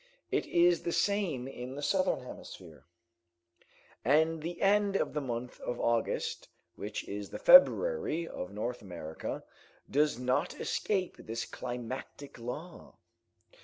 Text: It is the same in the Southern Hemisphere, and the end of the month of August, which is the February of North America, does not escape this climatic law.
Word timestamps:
It 0.31 0.47
is 0.47 0.81
the 0.81 0.91
same 0.91 1.47
in 1.47 1.75
the 1.75 1.83
Southern 1.83 2.21
Hemisphere, 2.25 2.87
and 4.03 4.41
the 4.41 4.59
end 4.59 4.95
of 4.95 5.13
the 5.13 5.21
month 5.21 5.59
of 5.59 5.79
August, 5.79 6.47
which 6.75 7.07
is 7.07 7.29
the 7.29 7.37
February 7.37 8.27
of 8.27 8.51
North 8.51 8.81
America, 8.81 9.43
does 9.87 10.17
not 10.17 10.59
escape 10.59 11.17
this 11.19 11.45
climatic 11.45 12.39
law. 12.39 12.95